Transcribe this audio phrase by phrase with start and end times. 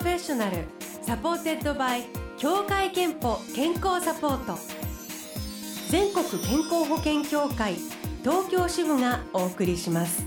[0.00, 0.64] Professional
[1.02, 2.04] supported by
[2.38, 4.58] 協会けんぽ健康サポート。
[5.90, 7.74] 全国健康保険協会
[8.22, 10.24] 東京支部がお送りします。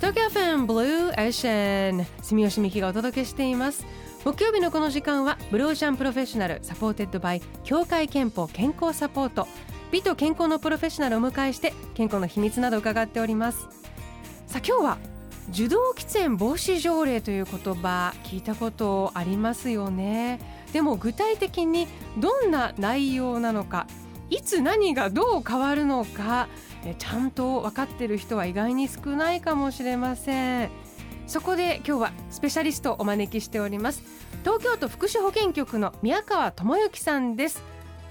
[0.00, 3.86] 東京 FM Blue Ocean 住吉美希がお届けしています。
[4.22, 9.48] 木曜日のこの時間は Blue Ocean Professional supported by 協会けんぽ健康サポート。
[9.90, 13.66] 美と健康のプロフェッショナルを迎えして健康の秘密など伺っております。
[14.46, 14.98] さあ今日は
[15.52, 20.40] 受動喫煙防止条例という言葉聞いたことありますよね。
[20.72, 21.86] でも具体的に
[22.18, 23.86] どんな内容なのか
[24.30, 26.48] いつ何がどう変わるのか
[26.98, 30.70] ちゃんと分かっている人は意外に少ないかもしれません。
[31.26, 34.02] そこで今日はスペシャリストをお招きしております。
[34.42, 37.62] 東京都福祉保健局の宮川智之さんです。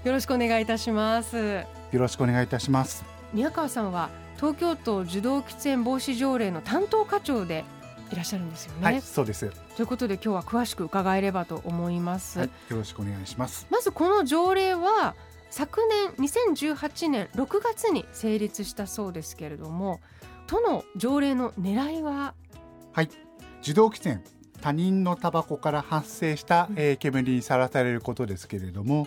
[0.04, 1.36] よろしくお願いいたします。
[1.36, 3.04] よろしくお願いいたします。
[3.34, 4.08] 宮川さんは
[4.42, 7.64] 東京都受動喫煙防止条例の担当課長で
[8.10, 8.84] いらっしゃるんですよね。
[8.84, 9.48] はい、そうです。
[9.76, 12.40] ということで今日は詳しく伺えればと思います。
[12.40, 13.68] はい、よろしくお願いします。
[13.70, 15.14] まずこの条例は
[15.50, 20.00] 昨年2018年6月に成立したそうですけれども、
[20.48, 22.34] 都の条例の狙いは？
[22.94, 23.08] はい、
[23.62, 24.24] 受動喫煙
[24.60, 29.06] 他人のタバコから発生した、えー、煙にさらされることですけれども、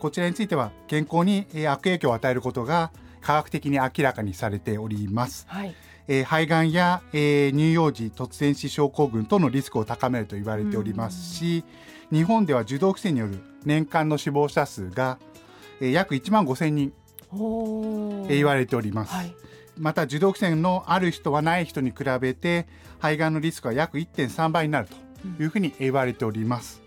[0.00, 2.90] こちらについては健康に、えー、悪影響を与えることが
[3.24, 5.46] 科学的に明らかにされております。
[5.48, 5.74] はい
[6.06, 11.64] えー、肺がんや、えー、乳幼児突然死症候群等のリスクを高めると言われておりますし、
[12.12, 15.18] 日本では受動規制による年間の死亡者数が、
[15.80, 16.92] えー、約1万5千人、
[17.32, 19.14] えー、言われております。
[19.14, 19.34] はい、
[19.78, 22.66] また受動規制のある人はない人に比べて
[22.98, 26.82] 肺がんのリスクは約1.3倍になるというふうに言われております。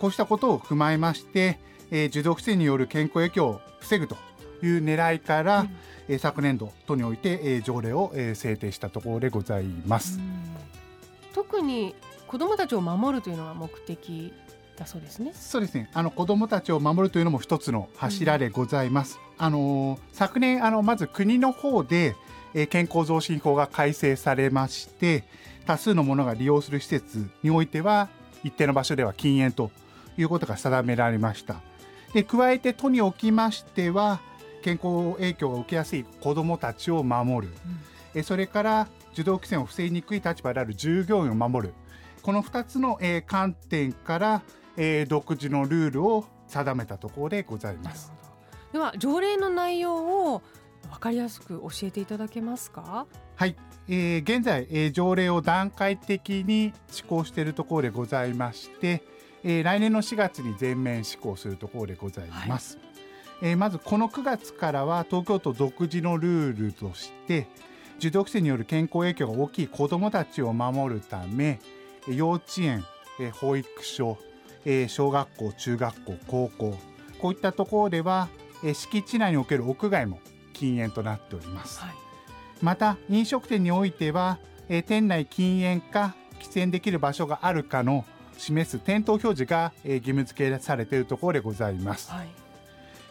[0.00, 4.16] こうしたことを踏まえまして、えー、受動規制による健康影響を防ぐと
[4.64, 5.66] いう狙いから、
[6.08, 10.18] うん、昨年度都において条例を制定したところでございます。
[11.34, 11.94] 特に
[12.26, 14.32] 子どもたちを守るというのが目的
[14.76, 15.32] だそうですね。
[15.34, 15.90] そうですね。
[15.94, 19.18] あの子どもたちを守るというのも一つの柱でございます。
[19.38, 22.16] うん、あの昨年あのまず国の方で、
[22.54, 25.24] え健康増進法が改正されまして、
[25.66, 28.08] 多数の者が利用する施設においては
[28.42, 29.70] 一定の場所では禁煙と
[30.16, 31.56] いうことが定められました。
[32.12, 34.20] で加えて都におきましては
[34.64, 37.52] 健康影響を受けやすい子どもたちを守る、
[38.16, 41.74] うん、それから受動規制を防ぎにくい立場である従業員を守る。
[42.22, 44.42] この2つの、え観点から、
[44.78, 48.10] え独自のルールを定めたところでございます。
[48.72, 50.42] では条例の内容を
[50.90, 53.06] 分かりやすく教えていただけますか？
[53.36, 59.04] はい、えー、現在、えー、条例を段階的に施行しているところでございまして、
[59.42, 62.78] えー、来年の4月に全面施行するところでございます。
[62.78, 62.93] はい
[63.44, 67.46] えー、まずこの9月からは東京都独自のルールとして
[67.98, 71.60] 受動規制による健康影響が大きい子どもたちを守るため
[72.08, 72.84] 幼稚園、
[73.34, 74.16] 保育所、
[74.88, 76.78] 小学校中学校高校
[77.20, 78.28] こういったところでは
[78.72, 80.20] 敷地内における屋外も
[80.54, 81.94] 禁煙となっております、はい、
[82.62, 84.38] また飲食店においては
[84.68, 88.06] 店内禁煙か喫煙できる場所があるかの
[88.38, 92.43] 示す店頭表示が義務付けされているところでございます、はい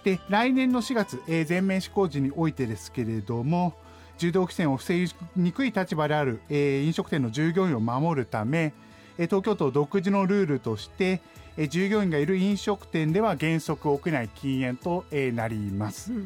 [0.03, 3.73] で来年の4月、えー、全面施行時においてですけれども
[4.17, 8.73] 柔道規制を防ぎにくい立場である、えー、飲食店の従業員を守るため、
[9.17, 11.21] えー、東京都独自のルールとして、
[11.57, 16.13] えー、従業員がいる飲食店では原則屋内禁煙と、えー、なります。
[16.13, 16.25] うん、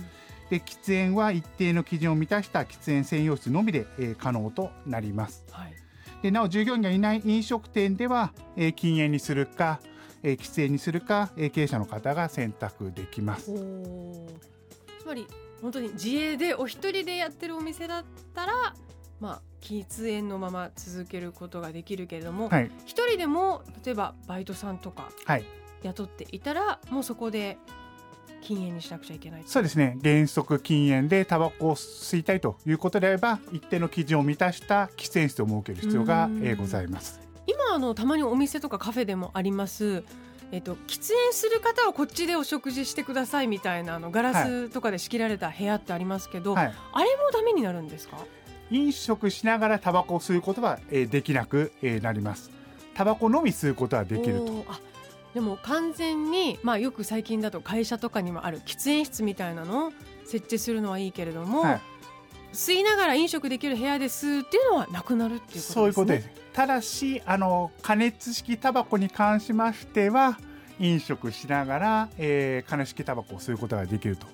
[0.50, 5.46] で喫煙は一定の基準を満たした喫煙専用室のみで、えー、可能となります。
[5.52, 5.74] はい、
[6.22, 9.80] でなお従業員がいない飲食店では、えー、禁煙にするか
[10.23, 13.51] えー、喫煙にするか、えー、経営者の方が選択できます。
[15.00, 15.28] つまり
[15.61, 18.05] 本当に自営でお一人でやってるお店だっ
[18.35, 18.75] たら、
[19.19, 25.09] まあ、喫煙のまま続けることができるけれども一、はい、人でも例えばバイトさんとか
[25.81, 27.58] 雇っていたら、はい、もうそこで
[28.41, 29.97] 禁煙にしなくちゃいけないそうですね。
[30.03, 37.27] 原則禁煙でタバコを吸いたいということであれば一定の基準を満たした喫煙室を設ける必要が、えー、ございます。
[37.47, 40.03] 今あのたまにお店とかカフェでもあります。
[40.52, 48.17] えっと、喫煙する方はこっちでお食事してくださいみたいなあのガラスとかで仕切られた部屋ってありますけど、はい、あれもダメになるんですか？
[48.72, 52.49] 飲食しながらタバコを吸うことは、えー、できなく、えー、なります。
[52.94, 54.66] タバコのみ吸うことはできると。
[55.34, 59.91] でも完全に、まあ、よく最近だと会社とかにもある喫煙室みたいなのを
[60.26, 61.82] 設置するのはいいけれども、はい、
[62.53, 65.73] 吸いながら飲食できる部屋で吸うっていうのはなくなるっていうことですね。
[65.73, 70.40] そういうことですただしあの加熱式タバコに関しましては
[70.80, 74.26] 飲食しながら、えー、加熱式タバコを吸うことができると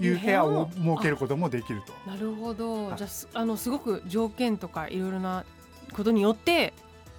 [0.00, 1.92] いう部屋を設けることもできると。
[2.08, 5.44] なるほど、じゃああのすごく条件とかいろいろな
[5.92, 6.74] ことによって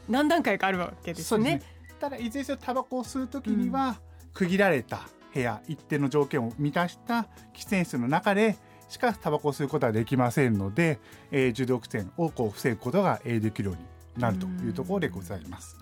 [0.08, 1.62] 何段階かあるわけですね。
[1.90, 3.98] すただいずれにせよタバコを吸う時には、
[4.34, 5.02] 区切られた
[5.34, 8.56] 部屋一定の条件を満たした喫煙室の中で
[8.88, 11.00] しかタバコを吸うことはできませんので、
[11.30, 13.84] えー、受動喫煙をこう防ぐことができるように
[14.18, 15.78] なるというところでございます。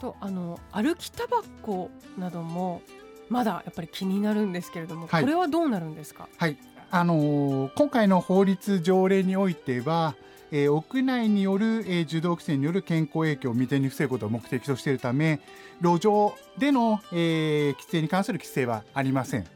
[0.00, 2.82] とあの歩きタバコなども
[3.28, 6.28] まだやっぱり気になるんですけれども、はい、これはどうなるんですか？
[6.38, 6.56] はい、
[6.90, 10.14] あのー、今回の法律条例においては、
[10.50, 15.40] えー、屋内による、えー、受動規制による健康影響を未然に防ぐことを目的としているため
[15.80, 19.46] 路上での、えー、規制に関する規制はありません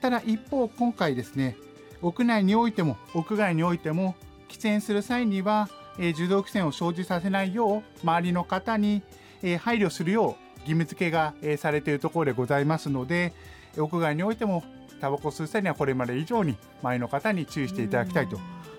[0.00, 1.56] ただ一方今回ですね
[2.02, 4.16] 屋内においても屋外においても
[4.48, 5.68] 喫煙する際には、
[5.98, 9.02] えー、受動規制を生じさせないよう周りの方に、
[9.42, 13.32] えー、配慮するよう義務付けが、えー、されているところでございますので
[13.76, 14.64] 屋外においても
[15.00, 18.38] タバコを吸う際にはこれまで以上に周りの方に注意していただきたいと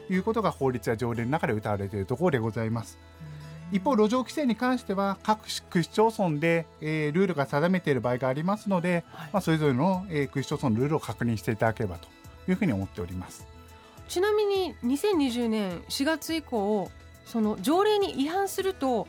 [0.10, 3.00] いうことが法律や条例の中で謳われているところでございます。
[3.72, 12.10] 一方、路上規制に関しては各区市町村で、えー、ルールが定めている場合がありますので、はい、まあ、それぞれの、えー、区市町村のルールを確認していただければと
[12.50, 13.48] いうふうに思っております。
[14.10, 16.92] ちなみに2020年4月以降
[17.32, 19.08] その条例に違反すると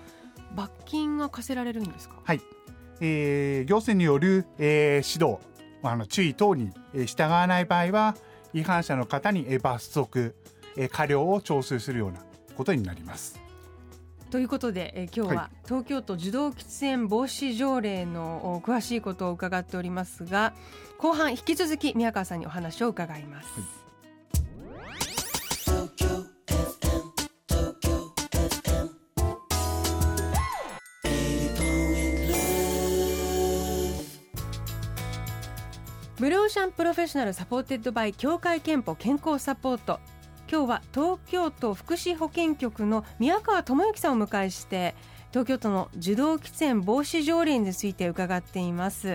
[0.54, 2.14] 罰金が課せられるんですか？
[2.22, 2.40] はい、
[3.00, 5.44] えー、行政による、えー、指導
[5.82, 6.70] あの注意等に
[7.06, 8.14] 従わない場合は
[8.54, 10.36] 違反者の方に罰則
[10.92, 12.20] 過料を徴収するような
[12.56, 13.40] ことになります。
[14.30, 20.54] ということで、え今日は東京都受動喫煙防止条例の詳しいことを伺っておりますが
[20.96, 23.48] 後半引き続き宮川さんにお話を伺います。
[23.60, 23.81] はい
[36.22, 39.98] Blue Ocean Professional supported by 協会けんぽ健康サポート。
[40.48, 44.94] 今日は東京都福祉保健局の宮川智之さんを迎えして
[45.30, 49.14] 東京都の受動喫煙防止条例について伺っています。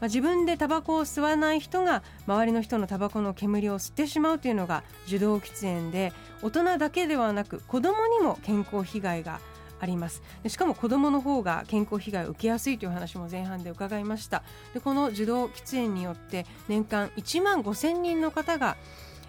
[0.00, 9.38] あ、自分でタバコを吸わない人が周りの人のタバコの煙を吸ってしまうというのが受動喫煙で大人だけではなく子どもにも健康被害が
[9.84, 10.22] あります。
[10.42, 14.42] でしかも子どもの方が健康被害を受けやすいという話も前半で伺いました。
[14.72, 18.76] でこの受動喫煙によって年間1万5000人の方が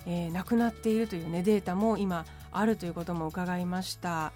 [0.08, 4.32] えー、亡くなっているという、ね、データも今あるということも伺いました。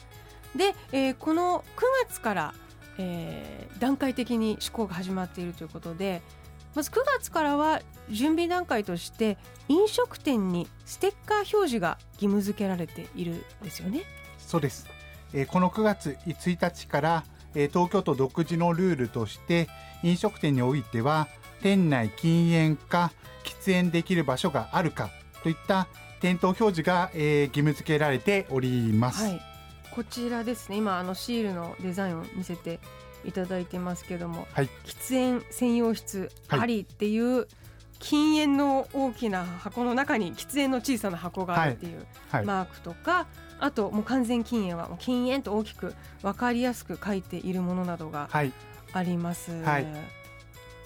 [0.55, 2.53] で、えー、この9月から、
[2.97, 6.23] えー、段階的に施行が始まっているということで
[6.73, 9.37] まず9月からは準備段階として
[9.67, 14.01] 飲食店にステッカー表示が義務付けられているんですよね。
[14.39, 14.87] そうです、
[15.33, 17.23] えー、この9月1日から、
[17.55, 19.67] えー、東京都独自のルールとして
[20.03, 21.27] 飲食店においては
[21.61, 23.11] 店内禁煙か
[23.43, 25.09] 喫煙できる場所があるか
[25.43, 25.87] といった
[26.21, 29.41] 店頭表示が、えー、義務付けられております、はい、
[29.91, 30.77] こちらですね。
[30.77, 32.79] 今あのシールのデザインを見せて
[33.25, 37.47] いただいてますけども、はい、喫煙専用室ありっていう、はい、
[37.99, 42.05] 禁煙の大きな箱の中に喫煙の小さな箱があるっていう
[42.45, 43.27] マークとか、
[43.59, 49.51] あともう完全禁煙は禁煙と大きく分かりやすく書いているものなどがあります。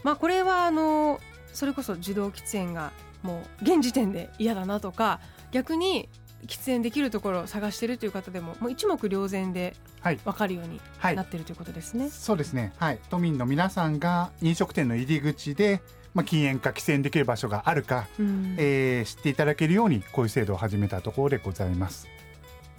[0.03, 1.19] まあこれはあの
[1.53, 5.19] それこそ受動喫煙がもう現時点で嫌だなとか
[5.51, 6.09] 逆に
[6.47, 10.81] 喫煙できるところを探しているという方でももう一目瞭然で分かるように
[11.15, 11.99] なっているということですね。
[11.99, 15.81] はいはい、そうですね、はい、都民の皆さんが飲食店の入り口で
[16.13, 22.07] まあ、禁煙か喫煙できる場所があるか、うん、えー、知っていただけるようにこういう制度を始めたところでございます。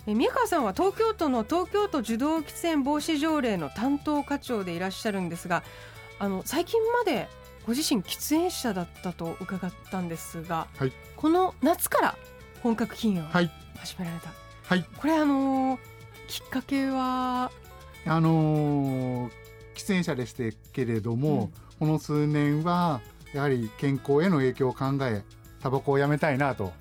[0.07, 5.63] え宮川さんは東京都の東京都受動喫煙防止条例の担当課長でいらっしゃるんですが
[6.19, 7.29] あの最近まで
[7.67, 12.19] ご自身喫煙者だったと伺ったんですが、はい、この夏から
[12.63, 13.51] 本格禁煙を始
[13.99, 14.31] められた、
[14.65, 15.81] はい、これあのー、
[16.29, 17.51] きっかけは？
[18.07, 19.31] あのー、
[19.75, 20.43] 喫煙者でした
[20.73, 23.01] けれども、うん、この数年は
[23.33, 25.23] やはり健康への影響を考え
[25.63, 26.75] タバコをやめたいなと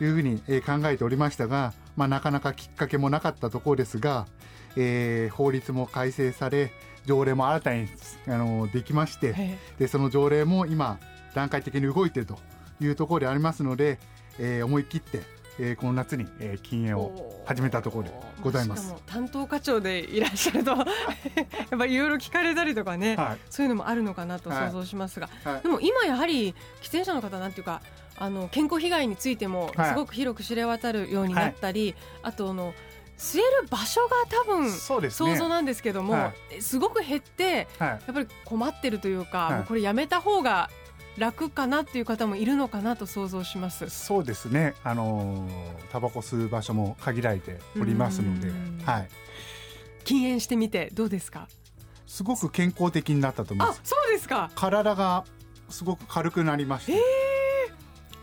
[0.00, 0.04] い。
[0.04, 4.26] うふうに考えておりましたが、はい、まあ、なかなかきっかけもなかったところですが、
[4.74, 6.72] えー、法律も改正され
[7.04, 7.88] 条例も新たに
[8.26, 10.98] あのできましてでその条例も今
[11.34, 12.38] 段階的に動いていると
[12.80, 13.98] いうところでありますので、
[14.38, 15.20] えー、思い切って
[15.62, 18.94] えー、この夏に、えー、禁煙を始めたところでございます。
[19.04, 20.86] 担当課長でいらっしゃると やっ
[21.78, 25.54] ぱりいろいろ聞かれたりとかね、はい、そういうのもあるのかなと想像しますが、はい。
[25.54, 27.82] はい、でも今やはり喫煙者の方なんていうか
[28.20, 32.72] あの健康被害についてもすごく広く知れ渡るようになったり、あとの
[33.18, 35.00] 吸える場所が多分想
[35.36, 40.70] 像なんですけども、ねはい、すごく減って、はい、やっぱり困ってるというか、はい、これやめた方が
[41.18, 43.90] 楽かなっていう方もいるのかなと想像します。
[43.90, 44.74] そうですね。
[44.84, 45.48] あの
[45.90, 48.50] タバコ吸う場所も限られておりますので
[48.84, 49.08] はい。
[50.04, 51.48] 禁煙してみてどうですか？
[52.06, 53.80] すごく健康的になったと思います。
[53.84, 54.50] あそうですか。
[54.54, 55.24] 体が
[55.68, 56.92] すごく軽くなりまして、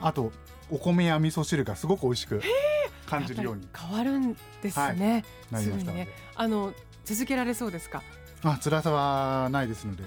[0.02, 0.32] あと
[0.70, 2.42] お米や味噌汁がすごく美味しく
[3.06, 3.68] 感じるように。
[3.76, 6.74] 変わるんですね、なりましたので、ね、あの
[7.06, 8.04] 続けられそうですか？
[8.44, 10.04] あ辛さはないですので。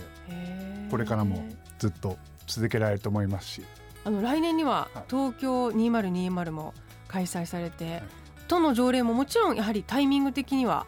[0.91, 1.47] これからも
[1.79, 3.63] ずっと続けられると思いますし。
[4.05, 6.75] あの来年には東京2020も
[7.07, 8.03] 開催されて、はい、
[8.49, 10.87] 都の条例ももちろんやはりタイミング的には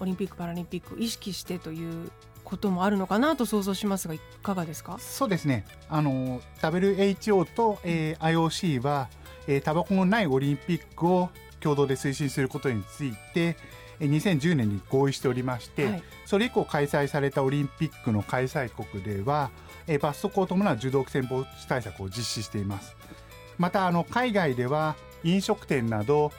[0.00, 2.10] オリンピック・パラリンピックを意識してという
[2.46, 4.96] こともあるのかなと想像しますがいかがですか？
[5.00, 5.64] そうですね。
[5.90, 9.08] あの WHO と、えー、IOC は、
[9.48, 11.28] えー、タバコのないオリンピックを
[11.60, 13.56] 共同で推進することについて
[13.98, 19.50] 2010年に合意しておりまして、はい、それ以降開催されたオリンピックの開催国では
[20.00, 22.96] 罰則を伴う受動規制防止対策を実施しています。
[23.58, 26.30] またあの海外では飲食店など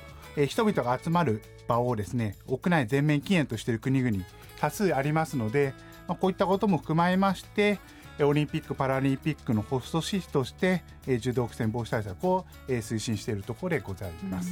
[0.47, 4.17] 人々が集まる場をですね屋内全面禁煙としている国々
[4.59, 5.73] 多数ありますので、
[6.07, 7.79] まあ、こういったことも踏まえまして
[8.23, 14.49] オリンピック・パラリンピックのホストシーとして、受動規制防止対策を、推進しているところでございます。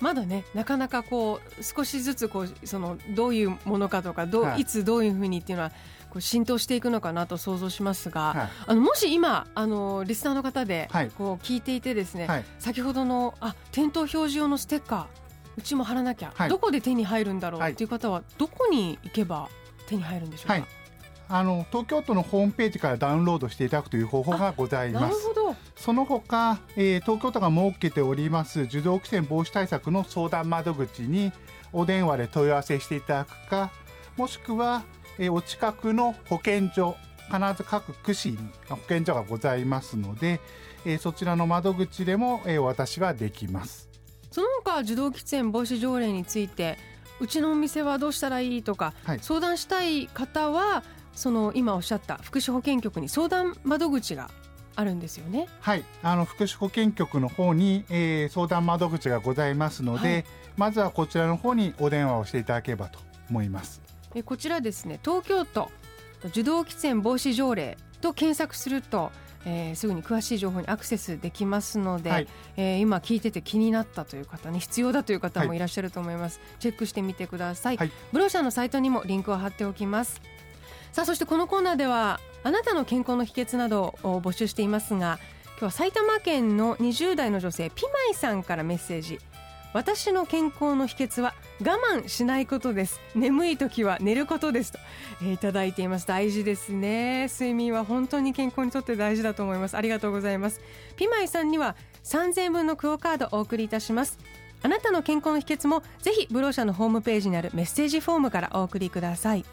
[0.00, 5.70] まだねなかなかこう少しずつこうそのどういうものかとかどう、はい、いつどういうふうにっていうのは
[6.10, 15.06] こう浸透していくのかなと想像しますが、はい、あのもし今あのリスナーの方でこう聞いていてですね、はい、先ほどのあ店頭表示用のステッカー
[15.56, 19.48] うちも貼らなきゃ、どこで手に入るんだろうっていう方はどこに行けば
[19.86, 20.66] 手に入るんでしょうか、
[21.28, 25.16] あの東京都のホームページからダウンロードしていただくという方法がございます。
[25.76, 31.32] その他、えー、東京都が設けております受動規制防止対策の相談窓口に
[31.72, 33.70] お電話で問い合わせしていただくか、
[34.16, 34.84] もしくは、
[35.18, 38.38] えー、お近くの保健所必ず各区市に
[38.68, 40.40] 保健所がございますので、
[40.84, 43.88] えー、そちらの窓口でも、えー、お渡しができます。
[44.30, 46.76] その他受動喫煙防止条例について
[47.20, 50.82] うちのお店はどうしたらいいとか、はい、相談したい方は
[51.14, 54.30] その今おっしゃった福祉保健局に相談窓口が
[54.76, 55.48] あるんですよね。
[55.60, 60.24] はい、あの福祉保健局の方に、えー、相談窓口がございますので、はい、
[60.56, 62.98] まずはこちらの方にお電話をしていただければと
[63.30, 63.80] 思います。
[64.16, 65.70] えこちらですね、東京都
[66.24, 69.12] 受動喫煙防止条例と検索すると。
[69.46, 75.58] えー、すぐに詳しい情報にアクセスできますので、はい、えー、今聞いてて気になったという方に必要だという方もい。
[75.58, 80.20] らっしゃると思います、はい、チェックしてみてください、はい、ブローシャーのサイトにもリンクを貼っておきます。
[80.92, 85.18] さあそしてこのコーナーではあなたの健康の秘訣などを募集していますが
[85.58, 89.18] 今日は埼玉県の20代の女性ピマイさんからメッセージ
[89.74, 93.00] 私の健康の秘訣は我慢しないことです。
[93.16, 94.78] 眠い時は寝ることですと、
[95.20, 97.26] えー、いただいています大事ですね。
[97.28, 99.76] 睡眠は本当に健康にとって大事だと思います。
[99.76, 100.60] ありがとうございます。
[100.96, 104.18] ピマイさんには3000円分のクオカードお送りいたします。
[104.62, 109.44] あなたの健康の秘訣もぜひブロー社のホームページにあるメッセージフォームからお送りください。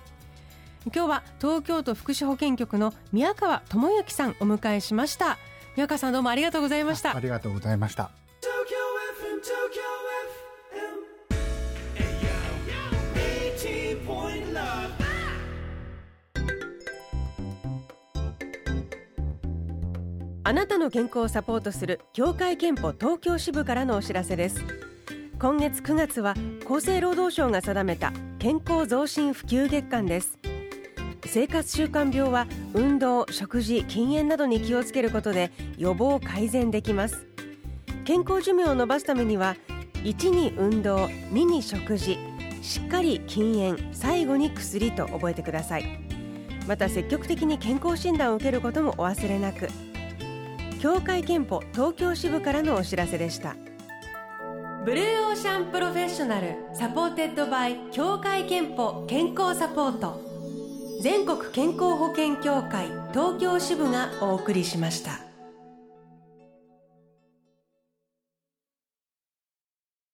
[0.86, 5.40] 今日は東京都福祉保健局の宮川智之さんお迎えしました。
[5.76, 7.16] 宮川さんどうもありがとうございました。
[7.16, 8.12] ありがとうございました
[20.44, 24.66] あなたの健康をサポートする協会憲法東京支部からのお知らせです。
[25.38, 26.34] 今月9月は
[26.66, 30.40] 厚生労働省が定めた健康増進普及月間です。
[31.26, 37.28] 生活習慣病は運動食事禁煙などに気をつけることで予防改善できます。
[38.04, 39.56] 健康寿命を延ばすためには
[40.04, 42.18] 1に運動2に食事
[42.64, 45.86] しっかり禁煙最後に薬と覚えてください。
[46.68, 49.70] また積極的に健康診断を受けることもお忘れなく。
[50.82, 53.56] 協会けんぽ東京支部からのお知らせでした
[54.84, 60.20] Blue Ocean Professional supported by 協会けんぽ健康サポート
[61.04, 65.31] 全国健康保険協会東京支部がお送りしました。